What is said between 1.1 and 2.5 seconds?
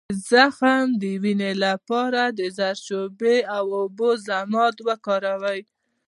وینې لپاره د